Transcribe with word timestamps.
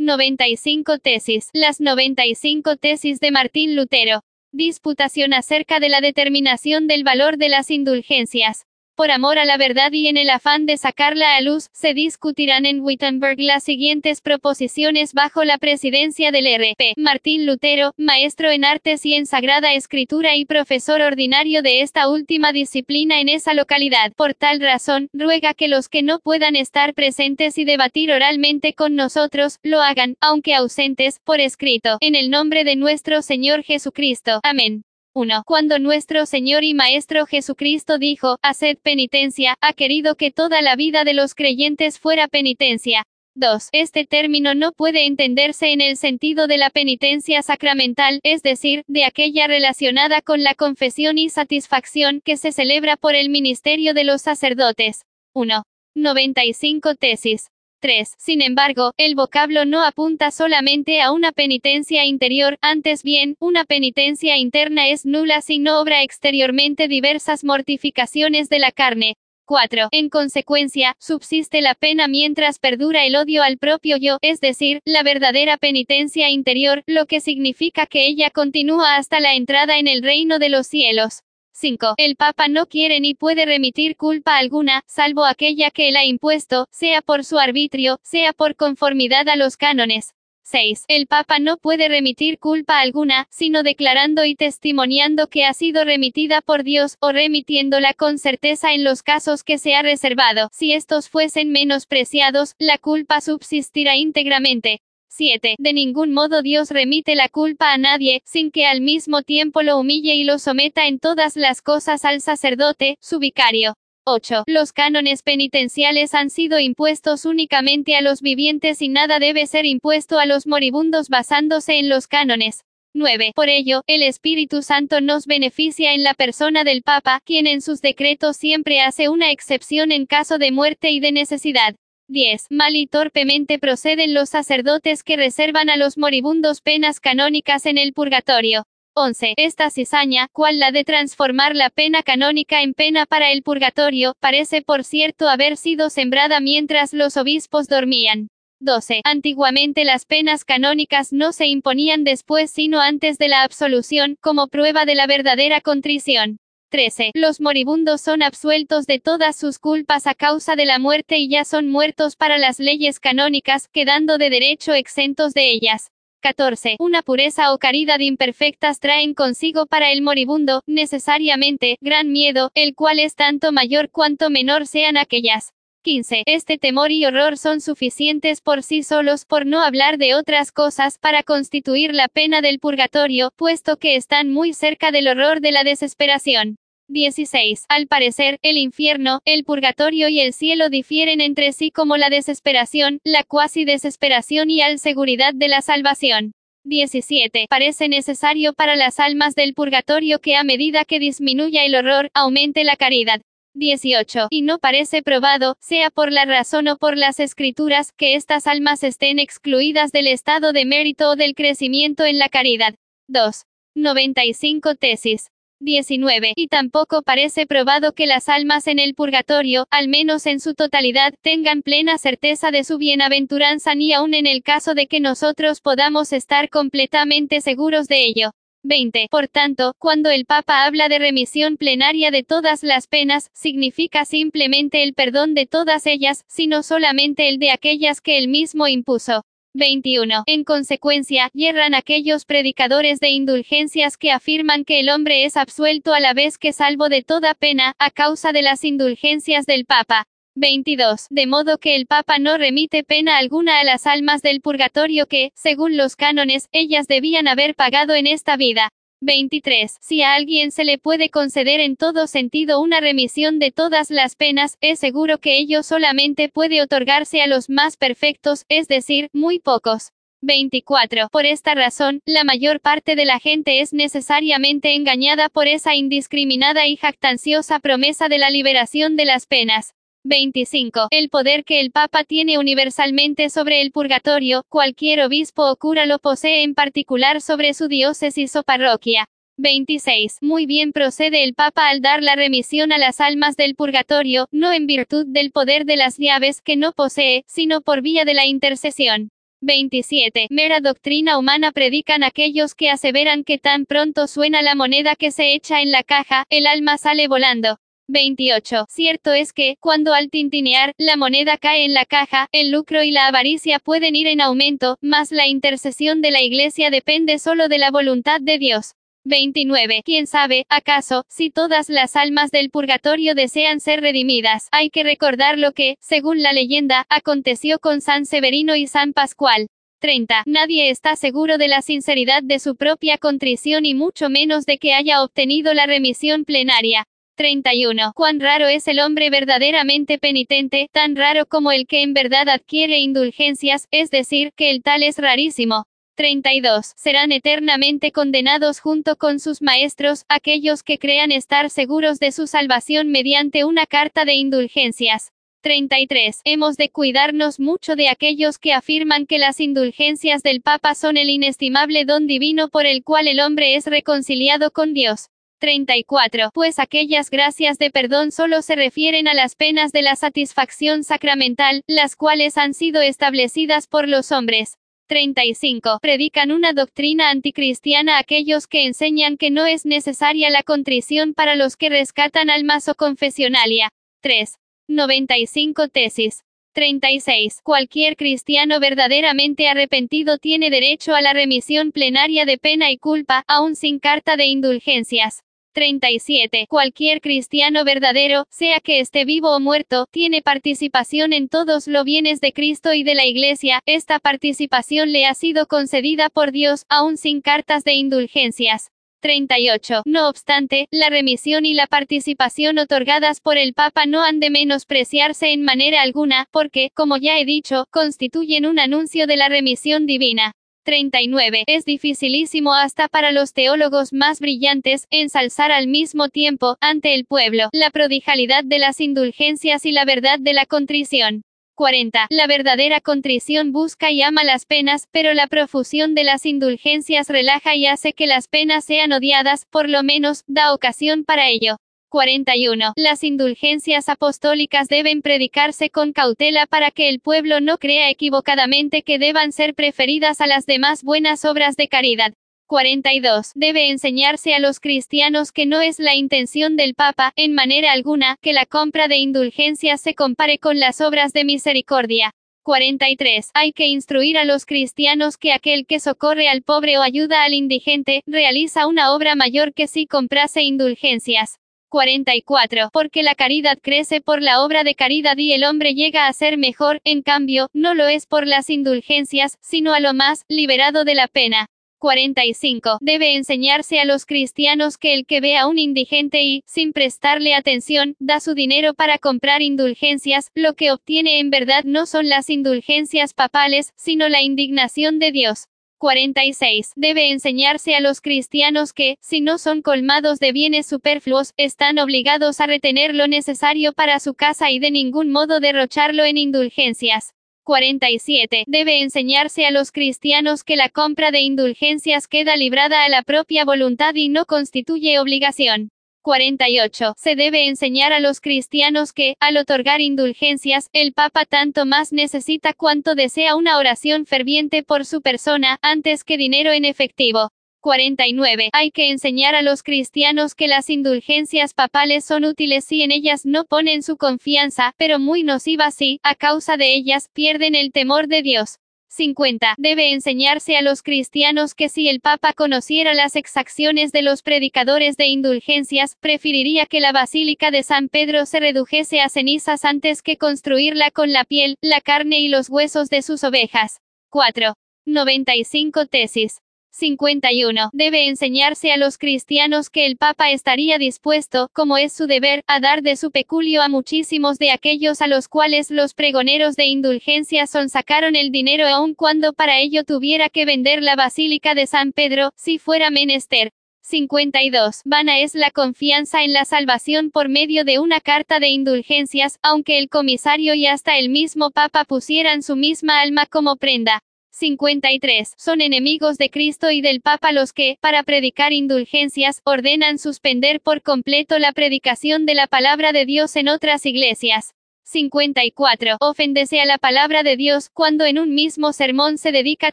95 0.00 0.98
tesis. 0.98 1.50
Las 1.52 1.78
95 1.78 2.76
tesis 2.76 3.20
de 3.20 3.30
Martín 3.30 3.76
Lutero. 3.76 4.22
Disputación 4.50 5.34
acerca 5.34 5.78
de 5.78 5.90
la 5.90 6.00
determinación 6.00 6.86
del 6.86 7.04
valor 7.04 7.36
de 7.36 7.50
las 7.50 7.70
indulgencias 7.70 8.64
por 9.00 9.10
amor 9.10 9.38
a 9.38 9.46
la 9.46 9.56
verdad 9.56 9.92
y 9.92 10.08
en 10.08 10.18
el 10.18 10.28
afán 10.28 10.66
de 10.66 10.76
sacarla 10.76 11.34
a 11.34 11.40
luz, 11.40 11.70
se 11.72 11.94
discutirán 11.94 12.66
en 12.66 12.80
Wittenberg 12.82 13.40
las 13.40 13.64
siguientes 13.64 14.20
proposiciones 14.20 15.14
bajo 15.14 15.42
la 15.42 15.56
presidencia 15.56 16.30
del 16.30 16.46
R.P. 16.46 16.92
Martín 16.98 17.46
Lutero, 17.46 17.94
maestro 17.96 18.50
en 18.50 18.62
artes 18.66 19.06
y 19.06 19.14
en 19.14 19.24
sagrada 19.24 19.72
escritura 19.72 20.36
y 20.36 20.44
profesor 20.44 21.00
ordinario 21.00 21.62
de 21.62 21.80
esta 21.80 22.10
última 22.10 22.52
disciplina 22.52 23.22
en 23.22 23.30
esa 23.30 23.54
localidad. 23.54 24.12
Por 24.16 24.34
tal 24.34 24.60
razón, 24.60 25.08
ruega 25.14 25.54
que 25.54 25.68
los 25.68 25.88
que 25.88 26.02
no 26.02 26.18
puedan 26.18 26.54
estar 26.54 26.92
presentes 26.92 27.56
y 27.56 27.64
debatir 27.64 28.12
oralmente 28.12 28.74
con 28.74 28.96
nosotros, 28.96 29.60
lo 29.62 29.80
hagan, 29.80 30.16
aunque 30.20 30.54
ausentes, 30.54 31.20
por 31.24 31.40
escrito, 31.40 31.96
en 32.02 32.16
el 32.16 32.28
nombre 32.28 32.64
de 32.64 32.76
nuestro 32.76 33.22
Señor 33.22 33.62
Jesucristo. 33.62 34.40
Amén. 34.42 34.84
1. 35.12 35.42
Cuando 35.44 35.80
nuestro 35.80 36.24
Señor 36.24 36.62
y 36.62 36.72
Maestro 36.72 37.26
Jesucristo 37.26 37.98
dijo, 37.98 38.38
haced 38.42 38.78
penitencia, 38.78 39.56
ha 39.60 39.72
querido 39.72 40.14
que 40.14 40.30
toda 40.30 40.62
la 40.62 40.76
vida 40.76 41.02
de 41.02 41.14
los 41.14 41.34
creyentes 41.34 41.98
fuera 41.98 42.28
penitencia. 42.28 43.04
2. 43.34 43.68
Este 43.72 44.04
término 44.06 44.54
no 44.54 44.72
puede 44.72 45.06
entenderse 45.06 45.72
en 45.72 45.80
el 45.80 45.96
sentido 45.96 46.46
de 46.46 46.58
la 46.58 46.70
penitencia 46.70 47.42
sacramental, 47.42 48.20
es 48.22 48.42
decir, 48.42 48.84
de 48.86 49.04
aquella 49.04 49.46
relacionada 49.46 50.20
con 50.20 50.42
la 50.42 50.54
confesión 50.54 51.18
y 51.18 51.28
satisfacción 51.28 52.20
que 52.24 52.36
se 52.36 52.52
celebra 52.52 52.96
por 52.96 53.14
el 53.14 53.30
ministerio 53.30 53.94
de 53.94 54.04
los 54.04 54.22
sacerdotes. 54.22 55.02
1. 55.34 55.62
95 55.96 56.94
tesis. 56.94 57.50
3. 57.80 58.14
Sin 58.18 58.42
embargo, 58.42 58.92
el 58.96 59.14
vocablo 59.14 59.64
no 59.64 59.82
apunta 59.84 60.30
solamente 60.30 61.00
a 61.00 61.12
una 61.12 61.32
penitencia 61.32 62.04
interior, 62.04 62.58
antes 62.60 63.02
bien, 63.02 63.36
una 63.40 63.64
penitencia 63.64 64.36
interna 64.36 64.88
es 64.88 65.06
nula 65.06 65.40
si 65.40 65.58
no 65.58 65.80
obra 65.80 66.02
exteriormente 66.02 66.86
diversas 66.86 67.42
mortificaciones 67.42 68.48
de 68.48 68.58
la 68.58 68.70
carne. 68.70 69.16
4. 69.46 69.88
En 69.90 70.10
consecuencia, 70.10 70.94
subsiste 71.00 71.60
la 71.60 71.74
pena 71.74 72.06
mientras 72.06 72.60
perdura 72.60 73.04
el 73.04 73.16
odio 73.16 73.42
al 73.42 73.58
propio 73.58 73.96
yo, 73.96 74.18
es 74.22 74.40
decir, 74.40 74.80
la 74.84 75.02
verdadera 75.02 75.56
penitencia 75.56 76.30
interior, 76.30 76.84
lo 76.86 77.06
que 77.06 77.18
significa 77.18 77.86
que 77.86 78.06
ella 78.06 78.30
continúa 78.30 78.94
hasta 78.94 79.18
la 79.18 79.34
entrada 79.34 79.78
en 79.78 79.88
el 79.88 80.04
reino 80.04 80.38
de 80.38 80.50
los 80.50 80.68
cielos. 80.68 81.22
5. 81.60 81.94
El 81.98 82.16
Papa 82.16 82.48
no 82.48 82.66
quiere 82.66 83.00
ni 83.00 83.14
puede 83.14 83.44
remitir 83.44 83.96
culpa 83.96 84.38
alguna, 84.38 84.82
salvo 84.86 85.26
aquella 85.26 85.70
que 85.70 85.90
él 85.90 85.96
ha 85.96 86.06
impuesto, 86.06 86.66
sea 86.70 87.02
por 87.02 87.22
su 87.22 87.38
arbitrio, 87.38 88.00
sea 88.02 88.32
por 88.32 88.56
conformidad 88.56 89.28
a 89.28 89.36
los 89.36 89.58
cánones. 89.58 90.14
6. 90.42 90.86
El 90.88 91.06
Papa 91.06 91.38
no 91.38 91.58
puede 91.58 91.88
remitir 91.88 92.38
culpa 92.38 92.80
alguna, 92.80 93.26
sino 93.30 93.62
declarando 93.62 94.24
y 94.24 94.36
testimoniando 94.36 95.28
que 95.28 95.44
ha 95.44 95.52
sido 95.52 95.84
remitida 95.84 96.40
por 96.40 96.64
Dios, 96.64 96.96
o 96.98 97.12
remitiéndola 97.12 97.92
con 97.92 98.18
certeza 98.18 98.72
en 98.72 98.82
los 98.82 99.02
casos 99.02 99.44
que 99.44 99.58
se 99.58 99.74
ha 99.74 99.82
reservado. 99.82 100.48
Si 100.52 100.72
estos 100.72 101.10
fuesen 101.10 101.50
menospreciados, 101.50 102.54
la 102.58 102.78
culpa 102.78 103.20
subsistirá 103.20 103.96
íntegramente. 103.96 104.80
7. 105.10 105.56
De 105.58 105.72
ningún 105.72 106.12
modo 106.12 106.40
Dios 106.40 106.70
remite 106.70 107.16
la 107.16 107.28
culpa 107.28 107.72
a 107.72 107.78
nadie, 107.78 108.22
sin 108.24 108.50
que 108.50 108.64
al 108.64 108.80
mismo 108.80 109.22
tiempo 109.22 109.62
lo 109.62 109.76
humille 109.78 110.14
y 110.14 110.24
lo 110.24 110.38
someta 110.38 110.86
en 110.86 111.00
todas 111.00 111.36
las 111.36 111.62
cosas 111.62 112.04
al 112.04 112.20
sacerdote, 112.20 112.96
su 113.00 113.18
vicario. 113.18 113.74
8. 114.06 114.44
Los 114.46 114.72
cánones 114.72 115.22
penitenciales 115.22 116.14
han 116.14 116.30
sido 116.30 116.58
impuestos 116.58 117.24
únicamente 117.24 117.96
a 117.96 118.00
los 118.00 118.22
vivientes 118.22 118.82
y 118.82 118.88
nada 118.88 119.18
debe 119.18 119.46
ser 119.46 119.66
impuesto 119.66 120.18
a 120.18 120.26
los 120.26 120.46
moribundos 120.46 121.08
basándose 121.08 121.78
en 121.78 121.88
los 121.88 122.06
cánones. 122.06 122.62
9. 122.94 123.32
Por 123.34 123.48
ello, 123.48 123.82
el 123.86 124.02
Espíritu 124.02 124.62
Santo 124.62 125.00
nos 125.00 125.26
beneficia 125.26 125.92
en 125.92 126.02
la 126.02 126.14
persona 126.14 126.64
del 126.64 126.82
Papa, 126.82 127.20
quien 127.24 127.46
en 127.46 127.60
sus 127.60 127.80
decretos 127.80 128.36
siempre 128.36 128.80
hace 128.80 129.08
una 129.08 129.30
excepción 129.30 129.92
en 129.92 130.06
caso 130.06 130.38
de 130.38 130.50
muerte 130.50 130.90
y 130.90 131.00
de 131.00 131.12
necesidad. 131.12 131.76
10. 132.10 132.46
Mal 132.50 132.74
y 132.74 132.88
torpemente 132.88 133.60
proceden 133.60 134.14
los 134.14 134.30
sacerdotes 134.30 135.04
que 135.04 135.16
reservan 135.16 135.70
a 135.70 135.76
los 135.76 135.96
moribundos 135.96 136.60
penas 136.60 136.98
canónicas 136.98 137.66
en 137.66 137.78
el 137.78 137.92
purgatorio. 137.92 138.64
11. 138.94 139.34
Esta 139.36 139.70
cizaña, 139.70 140.26
cual 140.32 140.58
la 140.58 140.72
de 140.72 140.82
transformar 140.82 141.54
la 141.54 141.70
pena 141.70 142.02
canónica 142.02 142.62
en 142.62 142.74
pena 142.74 143.06
para 143.06 143.30
el 143.30 143.42
purgatorio, 143.44 144.14
parece 144.18 144.60
por 144.60 144.82
cierto 144.82 145.28
haber 145.28 145.56
sido 145.56 145.88
sembrada 145.88 146.40
mientras 146.40 146.92
los 146.92 147.16
obispos 147.16 147.68
dormían. 147.68 148.26
12. 148.58 149.02
Antiguamente 149.04 149.84
las 149.84 150.04
penas 150.04 150.44
canónicas 150.44 151.12
no 151.12 151.30
se 151.32 151.46
imponían 151.46 152.02
después 152.02 152.50
sino 152.50 152.80
antes 152.80 153.18
de 153.18 153.28
la 153.28 153.44
absolución, 153.44 154.16
como 154.20 154.48
prueba 154.48 154.84
de 154.84 154.96
la 154.96 155.06
verdadera 155.06 155.60
contrición. 155.60 156.38
13. 156.70 157.10
Los 157.14 157.40
moribundos 157.40 158.00
son 158.00 158.22
absueltos 158.22 158.86
de 158.86 159.00
todas 159.00 159.36
sus 159.36 159.58
culpas 159.58 160.06
a 160.06 160.14
causa 160.14 160.56
de 160.56 160.64
la 160.64 160.78
muerte 160.78 161.18
y 161.18 161.28
ya 161.28 161.44
son 161.44 161.68
muertos 161.68 162.16
para 162.16 162.38
las 162.38 162.60
leyes 162.60 163.00
canónicas, 163.00 163.68
quedando 163.68 164.18
de 164.18 164.30
derecho 164.30 164.72
exentos 164.72 165.34
de 165.34 165.50
ellas. 165.50 165.90
14. 166.20 166.76
Una 166.78 167.02
pureza 167.02 167.52
o 167.52 167.58
caridad 167.58 167.98
imperfectas 167.98 168.78
traen 168.78 169.14
consigo 169.14 169.66
para 169.66 169.90
el 169.90 170.02
moribundo, 170.02 170.62
necesariamente, 170.66 171.76
gran 171.80 172.12
miedo, 172.12 172.50
el 172.54 172.74
cual 172.74 173.00
es 173.00 173.14
tanto 173.16 173.52
mayor 173.52 173.90
cuanto 173.90 174.30
menor 174.30 174.66
sean 174.66 174.96
aquellas. 174.96 175.52
15. 175.82 176.24
Este 176.26 176.58
temor 176.58 176.92
y 176.92 177.06
horror 177.06 177.38
son 177.38 177.62
suficientes 177.62 178.42
por 178.42 178.62
sí 178.62 178.82
solos, 178.82 179.24
por 179.24 179.46
no 179.46 179.62
hablar 179.62 179.96
de 179.96 180.14
otras 180.14 180.52
cosas, 180.52 180.98
para 180.98 181.22
constituir 181.22 181.94
la 181.94 182.08
pena 182.08 182.42
del 182.42 182.58
purgatorio, 182.58 183.32
puesto 183.34 183.78
que 183.78 183.96
están 183.96 184.30
muy 184.30 184.52
cerca 184.52 184.90
del 184.90 185.08
horror 185.08 185.40
de 185.40 185.52
la 185.52 185.64
desesperación. 185.64 186.56
16. 186.88 187.64
Al 187.68 187.86
parecer, 187.86 188.38
el 188.42 188.58
infierno, 188.58 189.20
el 189.24 189.44
purgatorio 189.44 190.08
y 190.08 190.20
el 190.20 190.34
cielo 190.34 190.68
difieren 190.68 191.22
entre 191.22 191.52
sí 191.52 191.70
como 191.70 191.96
la 191.96 192.10
desesperación, 192.10 192.98
la 193.02 193.22
cuasi 193.22 193.64
desesperación 193.64 194.50
y 194.50 194.60
al 194.60 194.78
seguridad 194.78 195.32
de 195.32 195.48
la 195.48 195.62
salvación. 195.62 196.32
17. 196.64 197.46
Parece 197.48 197.88
necesario 197.88 198.52
para 198.52 198.76
las 198.76 199.00
almas 199.00 199.34
del 199.34 199.54
purgatorio 199.54 200.18
que 200.18 200.36
a 200.36 200.44
medida 200.44 200.84
que 200.84 200.98
disminuya 200.98 201.64
el 201.64 201.74
horror, 201.74 202.10
aumente 202.12 202.64
la 202.64 202.76
caridad. 202.76 203.22
18. 203.54 204.28
Y 204.30 204.42
no 204.42 204.58
parece 204.58 205.02
probado, 205.02 205.56
sea 205.60 205.90
por 205.90 206.12
la 206.12 206.24
razón 206.24 206.68
o 206.68 206.76
por 206.76 206.96
las 206.96 207.20
escrituras, 207.20 207.92
que 207.92 208.14
estas 208.14 208.46
almas 208.46 208.84
estén 208.84 209.18
excluidas 209.18 209.92
del 209.92 210.06
estado 210.06 210.52
de 210.52 210.64
mérito 210.64 211.10
o 211.10 211.16
del 211.16 211.34
crecimiento 211.34 212.04
en 212.04 212.18
la 212.18 212.28
caridad. 212.28 212.74
2. 213.08 213.42
95 213.74 214.74
tesis. 214.76 215.30
19. 215.60 216.32
Y 216.36 216.48
tampoco 216.48 217.02
parece 217.02 217.46
probado 217.46 217.92
que 217.92 218.06
las 218.06 218.30
almas 218.30 218.66
en 218.66 218.78
el 218.78 218.94
purgatorio, 218.94 219.66
al 219.70 219.88
menos 219.88 220.24
en 220.26 220.40
su 220.40 220.54
totalidad, 220.54 221.12
tengan 221.20 221.60
plena 221.62 221.98
certeza 221.98 222.50
de 222.50 222.64
su 222.64 222.78
bienaventuranza 222.78 223.74
ni 223.74 223.92
aun 223.92 224.14
en 224.14 224.26
el 224.26 224.42
caso 224.42 224.74
de 224.74 224.86
que 224.86 225.00
nosotros 225.00 225.60
podamos 225.60 226.14
estar 226.14 226.48
completamente 226.48 227.42
seguros 227.42 227.88
de 227.88 228.06
ello. 228.06 228.30
20. 228.62 229.08
Por 229.10 229.28
tanto, 229.28 229.74
cuando 229.78 230.10
el 230.10 230.26
Papa 230.26 230.64
habla 230.64 230.88
de 230.88 230.98
remisión 230.98 231.56
plenaria 231.56 232.10
de 232.10 232.22
todas 232.22 232.62
las 232.62 232.86
penas, 232.86 233.30
significa 233.32 234.04
simplemente 234.04 234.82
el 234.82 234.94
perdón 234.94 235.34
de 235.34 235.46
todas 235.46 235.86
ellas, 235.86 236.24
sino 236.28 236.62
solamente 236.62 237.28
el 237.28 237.38
de 237.38 237.50
aquellas 237.50 238.00
que 238.00 238.18
él 238.18 238.28
mismo 238.28 238.68
impuso. 238.68 239.24
21. 239.54 240.22
En 240.26 240.44
consecuencia, 240.44 241.28
yerran 241.32 241.74
aquellos 241.74 242.24
predicadores 242.24 243.00
de 243.00 243.10
indulgencias 243.10 243.96
que 243.96 244.12
afirman 244.12 244.64
que 244.64 244.78
el 244.78 244.90
hombre 244.90 245.24
es 245.24 245.36
absuelto 245.36 245.92
a 245.92 246.00
la 246.00 246.14
vez 246.14 246.38
que 246.38 246.52
salvo 246.52 246.88
de 246.88 247.02
toda 247.02 247.34
pena, 247.34 247.74
a 247.78 247.90
causa 247.90 248.32
de 248.32 248.42
las 248.42 248.64
indulgencias 248.64 249.46
del 249.46 249.64
Papa. 249.64 250.06
22. 250.36 251.06
De 251.10 251.26
modo 251.26 251.58
que 251.58 251.74
el 251.76 251.86
Papa 251.86 252.18
no 252.18 252.38
remite 252.38 252.84
pena 252.84 253.18
alguna 253.18 253.60
a 253.60 253.64
las 253.64 253.86
almas 253.86 254.22
del 254.22 254.40
purgatorio 254.40 255.06
que, 255.06 255.32
según 255.34 255.76
los 255.76 255.96
cánones, 255.96 256.48
ellas 256.52 256.86
debían 256.86 257.28
haber 257.28 257.54
pagado 257.54 257.94
en 257.94 258.06
esta 258.06 258.36
vida. 258.36 258.70
23. 259.02 259.76
Si 259.80 260.02
a 260.02 260.14
alguien 260.14 260.50
se 260.50 260.64
le 260.64 260.78
puede 260.78 261.08
conceder 261.08 261.60
en 261.60 261.76
todo 261.76 262.06
sentido 262.06 262.60
una 262.60 262.80
remisión 262.80 263.38
de 263.38 263.50
todas 263.50 263.90
las 263.90 264.14
penas, 264.14 264.56
es 264.60 264.78
seguro 264.78 265.18
que 265.18 265.38
ello 265.38 265.62
solamente 265.62 266.28
puede 266.28 266.60
otorgarse 266.60 267.22
a 267.22 267.26
los 267.26 267.48
más 267.48 267.76
perfectos, 267.76 268.44
es 268.48 268.68
decir, 268.68 269.08
muy 269.12 269.38
pocos. 269.38 269.92
24. 270.22 271.08
Por 271.10 271.24
esta 271.24 271.54
razón, 271.54 272.02
la 272.04 272.24
mayor 272.24 272.60
parte 272.60 272.94
de 272.94 273.06
la 273.06 273.18
gente 273.18 273.60
es 273.60 273.72
necesariamente 273.72 274.74
engañada 274.74 275.30
por 275.30 275.48
esa 275.48 275.74
indiscriminada 275.74 276.66
y 276.66 276.76
jactanciosa 276.76 277.58
promesa 277.58 278.08
de 278.08 278.18
la 278.18 278.28
liberación 278.28 278.96
de 278.96 279.06
las 279.06 279.26
penas. 279.26 279.72
25. 280.04 280.88
El 280.90 281.10
poder 281.10 281.44
que 281.44 281.60
el 281.60 281.72
Papa 281.72 282.04
tiene 282.04 282.38
universalmente 282.38 283.28
sobre 283.28 283.60
el 283.60 283.70
purgatorio, 283.70 284.44
cualquier 284.48 285.02
obispo 285.02 285.50
o 285.50 285.56
cura 285.56 285.84
lo 285.84 285.98
posee 285.98 286.42
en 286.42 286.54
particular 286.54 287.20
sobre 287.20 287.52
su 287.52 287.68
diócesis 287.68 288.34
o 288.34 288.42
parroquia. 288.42 289.06
26. 289.36 290.18
Muy 290.22 290.46
bien 290.46 290.72
procede 290.72 291.22
el 291.22 291.34
Papa 291.34 291.68
al 291.68 291.82
dar 291.82 292.02
la 292.02 292.16
remisión 292.16 292.72
a 292.72 292.78
las 292.78 293.00
almas 293.00 293.36
del 293.36 293.54
purgatorio, 293.54 294.26
no 294.32 294.52
en 294.52 294.66
virtud 294.66 295.04
del 295.06 295.32
poder 295.32 295.66
de 295.66 295.76
las 295.76 295.98
llaves 295.98 296.40
que 296.40 296.56
no 296.56 296.72
posee, 296.72 297.24
sino 297.26 297.60
por 297.60 297.82
vía 297.82 298.06
de 298.06 298.14
la 298.14 298.26
intercesión. 298.26 299.10
27. 299.42 300.28
Mera 300.30 300.60
doctrina 300.60 301.18
humana 301.18 301.52
predican 301.52 302.04
aquellos 302.04 302.54
que 302.54 302.70
aseveran 302.70 303.22
que 303.22 303.38
tan 303.38 303.66
pronto 303.66 304.06
suena 304.06 304.40
la 304.42 304.54
moneda 304.54 304.96
que 304.96 305.10
se 305.10 305.34
echa 305.34 305.60
en 305.60 305.70
la 305.72 305.82
caja, 305.82 306.24
el 306.30 306.46
alma 306.46 306.78
sale 306.78 307.06
volando. 307.06 307.58
28. 307.90 308.66
Cierto 308.68 309.12
es 309.12 309.32
que, 309.32 309.56
cuando 309.60 309.92
al 309.92 310.10
tintinear, 310.10 310.72
la 310.78 310.96
moneda 310.96 311.36
cae 311.36 311.64
en 311.64 311.74
la 311.74 311.84
caja, 311.84 312.28
el 312.32 312.50
lucro 312.50 312.82
y 312.82 312.90
la 312.90 313.06
avaricia 313.06 313.58
pueden 313.58 313.96
ir 313.96 314.06
en 314.06 314.20
aumento, 314.20 314.78
mas 314.80 315.10
la 315.10 315.26
intercesión 315.26 316.00
de 316.00 316.10
la 316.10 316.22
Iglesia 316.22 316.70
depende 316.70 317.18
solo 317.18 317.48
de 317.48 317.58
la 317.58 317.70
voluntad 317.70 318.20
de 318.20 318.38
Dios. 318.38 318.74
29. 319.04 319.82
¿Quién 319.84 320.06
sabe, 320.06 320.44
acaso, 320.48 321.04
si 321.08 321.30
todas 321.30 321.70
las 321.70 321.96
almas 321.96 322.30
del 322.30 322.50
purgatorio 322.50 323.14
desean 323.14 323.60
ser 323.60 323.80
redimidas? 323.80 324.48
Hay 324.52 324.68
que 324.70 324.82
recordar 324.82 325.38
lo 325.38 325.52
que, 325.52 325.76
según 325.80 326.22
la 326.22 326.32
leyenda, 326.32 326.86
aconteció 326.90 327.58
con 327.58 327.80
San 327.80 328.04
Severino 328.04 328.56
y 328.56 328.66
San 328.66 328.92
Pascual. 328.92 329.48
30. 329.80 330.24
Nadie 330.26 330.68
está 330.68 330.94
seguro 330.94 331.38
de 331.38 331.48
la 331.48 331.62
sinceridad 331.62 332.22
de 332.22 332.38
su 332.38 332.54
propia 332.54 332.98
contrición 332.98 333.64
y 333.64 333.74
mucho 333.74 334.10
menos 334.10 334.44
de 334.44 334.58
que 334.58 334.74
haya 334.74 335.02
obtenido 335.02 335.54
la 335.54 335.64
remisión 335.64 336.24
plenaria. 336.24 336.86
31. 337.20 337.92
Cuán 337.94 338.18
raro 338.18 338.48
es 338.48 338.66
el 338.66 338.80
hombre 338.80 339.10
verdaderamente 339.10 339.98
penitente, 339.98 340.70
tan 340.72 340.96
raro 340.96 341.26
como 341.26 341.52
el 341.52 341.66
que 341.66 341.82
en 341.82 341.92
verdad 341.92 342.30
adquiere 342.30 342.78
indulgencias, 342.78 343.68
es 343.70 343.90
decir, 343.90 344.32
que 344.36 344.50
el 344.50 344.62
tal 344.62 344.82
es 344.82 344.96
rarísimo. 344.96 345.66
32. 345.96 346.72
Serán 346.76 347.12
eternamente 347.12 347.92
condenados 347.92 348.60
junto 348.60 348.96
con 348.96 349.20
sus 349.20 349.42
maestros, 349.42 350.06
aquellos 350.08 350.62
que 350.62 350.78
crean 350.78 351.12
estar 351.12 351.50
seguros 351.50 351.98
de 351.98 352.10
su 352.12 352.26
salvación 352.26 352.88
mediante 352.88 353.44
una 353.44 353.66
carta 353.66 354.06
de 354.06 354.14
indulgencias. 354.14 355.12
33. 355.42 356.22
Hemos 356.24 356.56
de 356.56 356.70
cuidarnos 356.70 357.38
mucho 357.38 357.76
de 357.76 357.90
aquellos 357.90 358.38
que 358.38 358.54
afirman 358.54 359.04
que 359.04 359.18
las 359.18 359.40
indulgencias 359.40 360.22
del 360.22 360.40
Papa 360.40 360.74
son 360.74 360.96
el 360.96 361.10
inestimable 361.10 361.84
don 361.84 362.06
divino 362.06 362.48
por 362.48 362.64
el 362.64 362.82
cual 362.82 363.08
el 363.08 363.20
hombre 363.20 363.56
es 363.56 363.66
reconciliado 363.66 364.52
con 364.52 364.72
Dios. 364.72 365.10
34. 365.40 366.30
Pues 366.32 366.58
aquellas 366.58 367.10
gracias 367.10 367.58
de 367.58 367.70
perdón 367.70 368.12
solo 368.12 368.42
se 368.42 368.54
refieren 368.54 369.08
a 369.08 369.14
las 369.14 369.34
penas 369.34 369.72
de 369.72 369.82
la 369.82 369.96
satisfacción 369.96 370.84
sacramental, 370.84 371.62
las 371.66 371.96
cuales 371.96 372.36
han 372.38 372.54
sido 372.54 372.82
establecidas 372.82 373.66
por 373.66 373.88
los 373.88 374.12
hombres. 374.12 374.58
35. 374.86 375.78
Predican 375.80 376.30
una 376.30 376.52
doctrina 376.52 377.10
anticristiana 377.10 377.98
aquellos 377.98 378.46
que 378.46 378.66
enseñan 378.66 379.16
que 379.16 379.30
no 379.30 379.46
es 379.46 379.64
necesaria 379.64 380.30
la 380.30 380.42
contrición 380.42 381.14
para 381.14 381.36
los 381.36 381.56
que 381.56 381.70
rescatan 381.70 382.28
almas 382.28 382.68
o 382.68 382.74
confesionalia. 382.74 383.70
3. 384.02 384.34
95 384.68 385.68
tesis. 385.68 386.22
36. 386.52 387.40
Cualquier 387.42 387.96
cristiano 387.96 388.58
verdaderamente 388.60 389.48
arrepentido 389.48 390.18
tiene 390.18 390.50
derecho 390.50 390.94
a 390.94 391.00
la 391.00 391.12
remisión 391.12 391.70
plenaria 391.72 392.24
de 392.24 392.38
pena 392.38 392.70
y 392.70 392.76
culpa, 392.76 393.24
aun 393.28 393.54
sin 393.54 393.78
carta 393.78 394.16
de 394.16 394.26
indulgencias. 394.26 395.22
37. 395.52 396.46
Cualquier 396.48 397.00
cristiano 397.00 397.64
verdadero, 397.64 398.26
sea 398.30 398.60
que 398.60 398.80
esté 398.80 399.04
vivo 399.04 399.34
o 399.34 399.40
muerto, 399.40 399.86
tiene 399.90 400.22
participación 400.22 401.12
en 401.12 401.28
todos 401.28 401.66
los 401.66 401.84
bienes 401.84 402.20
de 402.20 402.32
Cristo 402.32 402.72
y 402.72 402.82
de 402.82 402.94
la 402.94 403.04
Iglesia. 403.04 403.60
Esta 403.66 403.98
participación 403.98 404.92
le 404.92 405.06
ha 405.06 405.14
sido 405.14 405.46
concedida 405.46 406.08
por 406.08 406.32
Dios, 406.32 406.64
aun 406.68 406.96
sin 406.96 407.20
cartas 407.20 407.64
de 407.64 407.74
indulgencias. 407.74 408.70
38. 409.00 409.82
No 409.86 410.08
obstante, 410.08 410.68
la 410.70 410.90
remisión 410.90 411.46
y 411.46 411.54
la 411.54 411.66
participación 411.66 412.58
otorgadas 412.58 413.20
por 413.20 413.38
el 413.38 413.54
Papa 413.54 413.86
no 413.86 414.02
han 414.02 414.20
de 414.20 414.30
menospreciarse 414.30 415.32
en 415.32 415.42
manera 415.42 415.82
alguna, 415.82 416.26
porque, 416.30 416.70
como 416.74 416.96
ya 416.96 417.18
he 417.18 417.24
dicho, 417.24 417.66
constituyen 417.70 418.46
un 418.46 418.58
anuncio 418.58 419.06
de 419.06 419.16
la 419.16 419.28
remisión 419.28 419.86
divina. 419.86 420.34
39. 420.64 421.44
Es 421.46 421.64
dificilísimo 421.64 422.54
hasta 422.54 422.88
para 422.88 423.12
los 423.12 423.32
teólogos 423.32 423.92
más 423.92 424.20
brillantes, 424.20 424.86
ensalzar 424.90 425.52
al 425.52 425.68
mismo 425.68 426.08
tiempo, 426.08 426.56
ante 426.60 426.94
el 426.94 427.04
pueblo, 427.06 427.48
la 427.52 427.70
prodigalidad 427.70 428.44
de 428.44 428.58
las 428.58 428.80
indulgencias 428.80 429.66
y 429.66 429.72
la 429.72 429.84
verdad 429.84 430.18
de 430.18 430.32
la 430.32 430.46
contrición. 430.46 431.22
40. 431.54 432.06
La 432.08 432.26
verdadera 432.26 432.80
contrición 432.80 433.52
busca 433.52 433.90
y 433.90 434.00
ama 434.00 434.24
las 434.24 434.46
penas, 434.46 434.88
pero 434.92 435.12
la 435.12 435.26
profusión 435.26 435.94
de 435.94 436.04
las 436.04 436.24
indulgencias 436.24 437.08
relaja 437.08 437.54
y 437.54 437.66
hace 437.66 437.92
que 437.92 438.06
las 438.06 438.28
penas 438.28 438.64
sean 438.64 438.92
odiadas, 438.92 439.44
por 439.44 439.68
lo 439.68 439.82
menos, 439.82 440.24
da 440.26 440.54
ocasión 440.54 441.04
para 441.04 441.28
ello. 441.28 441.58
41. 441.90 442.72
Las 442.76 443.04
indulgencias 443.04 443.88
apostólicas 443.88 444.68
deben 444.68 445.02
predicarse 445.02 445.70
con 445.70 445.92
cautela 445.92 446.46
para 446.46 446.70
que 446.70 446.88
el 446.88 447.00
pueblo 447.00 447.40
no 447.40 447.58
crea 447.58 447.90
equivocadamente 447.90 448.82
que 448.82 448.98
deban 448.98 449.32
ser 449.32 449.54
preferidas 449.54 450.20
a 450.20 450.28
las 450.28 450.46
demás 450.46 450.84
buenas 450.84 451.24
obras 451.24 451.56
de 451.56 451.68
caridad. 451.68 452.14
42. 452.46 453.32
Debe 453.34 453.70
enseñarse 453.70 454.34
a 454.34 454.38
los 454.38 454.60
cristianos 454.60 455.32
que 455.32 455.46
no 455.46 455.60
es 455.60 455.78
la 455.78 455.94
intención 455.94 456.56
del 456.56 456.74
Papa, 456.74 457.12
en 457.16 457.34
manera 457.34 457.72
alguna, 457.72 458.16
que 458.22 458.32
la 458.32 458.46
compra 458.46 458.88
de 458.88 458.96
indulgencias 458.96 459.80
se 459.80 459.94
compare 459.94 460.38
con 460.38 460.58
las 460.58 460.80
obras 460.80 461.12
de 461.12 461.24
misericordia. 461.24 462.12
43. 462.42 463.30
Hay 463.34 463.52
que 463.52 463.66
instruir 463.66 464.16
a 464.16 464.24
los 464.24 464.46
cristianos 464.46 465.16
que 465.16 465.32
aquel 465.32 465.66
que 465.66 465.80
socorre 465.80 466.28
al 466.28 466.42
pobre 466.42 466.78
o 466.78 466.82
ayuda 466.82 467.24
al 467.24 467.34
indigente, 467.34 468.02
realiza 468.06 468.66
una 468.66 468.94
obra 468.94 469.14
mayor 469.14 469.54
que 469.54 469.66
si 469.66 469.86
comprase 469.86 470.42
indulgencias. 470.42 471.40
44. 471.70 472.68
Porque 472.70 473.02
la 473.02 473.14
caridad 473.14 473.58
crece 473.62 474.02
por 474.02 474.20
la 474.20 474.42
obra 474.42 474.62
de 474.64 474.74
caridad 474.74 475.16
y 475.16 475.32
el 475.32 475.44
hombre 475.44 475.74
llega 475.74 476.06
a 476.06 476.12
ser 476.12 476.36
mejor, 476.36 476.80
en 476.84 477.00
cambio, 477.00 477.48
no 477.54 477.74
lo 477.74 477.88
es 477.88 478.06
por 478.06 478.26
las 478.26 478.50
indulgencias, 478.50 479.38
sino 479.40 479.72
a 479.72 479.80
lo 479.80 479.94
más, 479.94 480.24
liberado 480.28 480.84
de 480.84 480.94
la 480.94 481.08
pena. 481.08 481.46
45. 481.80 482.78
Debe 482.82 483.16
enseñarse 483.16 483.80
a 483.80 483.86
los 483.86 484.04
cristianos 484.04 484.76
que 484.76 484.92
el 484.92 485.06
que 485.06 485.20
ve 485.20 485.38
a 485.38 485.46
un 485.46 485.58
indigente 485.58 486.22
y, 486.22 486.42
sin 486.46 486.72
prestarle 486.72 487.34
atención, 487.34 487.96
da 487.98 488.20
su 488.20 488.34
dinero 488.34 488.74
para 488.74 488.98
comprar 488.98 489.40
indulgencias, 489.40 490.30
lo 490.34 490.54
que 490.54 490.72
obtiene 490.72 491.18
en 491.18 491.30
verdad 491.30 491.64
no 491.64 491.86
son 491.86 492.08
las 492.08 492.28
indulgencias 492.28 493.14
papales, 493.14 493.72
sino 493.76 494.08
la 494.08 494.22
indignación 494.22 494.98
de 494.98 495.10
Dios. 495.10 495.46
46. 495.80 496.74
Debe 496.76 497.10
enseñarse 497.10 497.74
a 497.74 497.80
los 497.80 498.02
cristianos 498.02 498.74
que, 498.74 498.98
si 499.00 499.22
no 499.22 499.38
son 499.38 499.62
colmados 499.62 500.20
de 500.20 500.30
bienes 500.30 500.66
superfluos, 500.66 501.32
están 501.38 501.78
obligados 501.78 502.40
a 502.40 502.46
retener 502.46 502.94
lo 502.94 503.08
necesario 503.08 503.72
para 503.72 503.98
su 503.98 504.12
casa 504.12 504.50
y 504.50 504.58
de 504.58 504.70
ningún 504.70 505.10
modo 505.10 505.40
derrocharlo 505.40 506.04
en 506.04 506.18
indulgencias. 506.18 507.14
47. 507.44 508.44
Debe 508.46 508.82
enseñarse 508.82 509.46
a 509.46 509.50
los 509.50 509.72
cristianos 509.72 510.44
que 510.44 510.56
la 510.56 510.68
compra 510.68 511.10
de 511.10 511.20
indulgencias 511.20 512.08
queda 512.08 512.36
librada 512.36 512.84
a 512.84 512.88
la 512.90 513.02
propia 513.02 513.46
voluntad 513.46 513.94
y 513.94 514.10
no 514.10 514.26
constituye 514.26 514.98
obligación. 514.98 515.70
48. 516.02 516.94
Se 516.96 517.14
debe 517.14 517.46
enseñar 517.46 517.92
a 517.92 518.00
los 518.00 518.20
cristianos 518.20 518.92
que, 518.92 519.14
al 519.20 519.36
otorgar 519.36 519.80
indulgencias, 519.80 520.68
el 520.72 520.92
Papa 520.92 521.24
tanto 521.24 521.66
más 521.66 521.92
necesita 521.92 522.52
cuanto 522.52 522.94
desea 522.94 523.36
una 523.36 523.58
oración 523.58 524.06
ferviente 524.06 524.62
por 524.62 524.84
su 524.84 525.02
persona, 525.02 525.58
antes 525.62 526.04
que 526.04 526.16
dinero 526.16 526.52
en 526.52 526.64
efectivo. 526.64 527.30
49. 527.60 528.48
Hay 528.52 528.70
que 528.70 528.90
enseñar 528.90 529.34
a 529.34 529.42
los 529.42 529.62
cristianos 529.62 530.34
que 530.34 530.48
las 530.48 530.70
indulgencias 530.70 531.54
papales 531.54 532.04
son 532.04 532.24
útiles 532.24 532.64
si 532.64 532.82
en 532.82 532.90
ellas 532.90 533.26
no 533.26 533.44
ponen 533.44 533.82
su 533.82 533.96
confianza, 533.96 534.74
pero 534.78 534.98
muy 534.98 535.22
nocivas 535.22 535.74
si, 535.74 536.00
a 536.02 536.14
causa 536.14 536.56
de 536.56 536.74
ellas, 536.74 537.08
pierden 537.12 537.54
el 537.54 537.70
temor 537.72 538.08
de 538.08 538.22
Dios. 538.22 538.58
50. 538.90 539.54
Debe 539.56 539.92
enseñarse 539.92 540.56
a 540.56 540.62
los 540.62 540.82
cristianos 540.82 541.54
que 541.54 541.68
si 541.68 541.88
el 541.88 542.00
Papa 542.00 542.32
conociera 542.32 542.92
las 542.92 543.14
exacciones 543.14 543.92
de 543.92 544.02
los 544.02 544.22
predicadores 544.22 544.96
de 544.96 545.06
indulgencias, 545.06 545.96
preferiría 546.00 546.66
que 546.66 546.80
la 546.80 546.92
Basílica 546.92 547.50
de 547.50 547.62
San 547.62 547.88
Pedro 547.88 548.26
se 548.26 548.40
redujese 548.40 549.00
a 549.00 549.08
cenizas 549.08 549.64
antes 549.64 550.02
que 550.02 550.16
construirla 550.16 550.90
con 550.90 551.12
la 551.12 551.24
piel, 551.24 551.56
la 551.62 551.80
carne 551.80 552.20
y 552.20 552.28
los 552.28 552.50
huesos 552.50 552.90
de 552.90 553.02
sus 553.02 553.22
ovejas. 553.22 553.80
4. 554.10 554.54
95 554.86 555.86
tesis. 555.86 556.40
51. 556.70 557.70
Debe 557.72 558.06
enseñarse 558.06 558.72
a 558.72 558.76
los 558.76 558.98
cristianos 558.98 559.70
que 559.70 559.86
el 559.86 559.96
Papa 559.96 560.30
estaría 560.30 560.78
dispuesto, 560.78 561.48
como 561.52 561.76
es 561.76 561.92
su 561.92 562.06
deber, 562.06 562.42
a 562.46 562.60
dar 562.60 562.82
de 562.82 562.96
su 562.96 563.10
peculio 563.10 563.62
a 563.62 563.68
muchísimos 563.68 564.38
de 564.38 564.50
aquellos 564.50 565.02
a 565.02 565.06
los 565.06 565.28
cuales 565.28 565.70
los 565.70 565.94
pregoneros 565.94 566.56
de 566.56 566.66
indulgencia 566.66 567.46
son 567.46 567.68
sacaron 567.68 568.16
el 568.16 568.30
dinero 568.30 568.66
aun 568.66 568.94
cuando 568.94 569.32
para 569.32 569.58
ello 569.58 569.84
tuviera 569.84 570.28
que 570.28 570.44
vender 570.44 570.82
la 570.82 570.96
Basílica 570.96 571.54
de 571.54 571.66
San 571.66 571.92
Pedro, 571.92 572.30
si 572.36 572.58
fuera 572.58 572.90
menester. 572.90 573.52
52. 573.82 574.82
Vana 574.84 575.18
es 575.18 575.34
la 575.34 575.50
confianza 575.50 576.22
en 576.22 576.32
la 576.32 576.44
salvación 576.44 577.10
por 577.10 577.28
medio 577.28 577.64
de 577.64 577.78
una 577.80 578.00
carta 578.00 578.38
de 578.38 578.48
indulgencias, 578.48 579.38
aunque 579.42 579.78
el 579.78 579.88
comisario 579.88 580.54
y 580.54 580.66
hasta 580.66 580.98
el 580.98 581.08
mismo 581.08 581.50
Papa 581.50 581.84
pusieran 581.84 582.42
su 582.42 582.56
misma 582.56 583.00
alma 583.00 583.26
como 583.26 583.56
prenda. 583.56 584.02
53. 584.40 585.34
Son 585.36 585.60
enemigos 585.60 586.16
de 586.16 586.30
Cristo 586.30 586.70
y 586.70 586.80
del 586.80 587.02
Papa 587.02 587.30
los 587.30 587.52
que, 587.52 587.76
para 587.82 588.02
predicar 588.02 588.54
indulgencias, 588.54 589.42
ordenan 589.44 589.98
suspender 589.98 590.60
por 590.62 590.80
completo 590.80 591.38
la 591.38 591.52
predicación 591.52 592.24
de 592.24 592.34
la 592.34 592.46
palabra 592.46 592.92
de 592.92 593.04
Dios 593.04 593.36
en 593.36 593.48
otras 593.48 593.84
iglesias. 593.84 594.54
54. 594.84 595.98
Oféndese 596.00 596.58
a 596.60 596.64
la 596.64 596.78
palabra 596.78 597.22
de 597.22 597.36
Dios, 597.36 597.68
cuando 597.68 598.06
en 598.06 598.18
un 598.18 598.34
mismo 598.34 598.72
sermón 598.72 599.18
se 599.18 599.30
dedica 599.30 599.72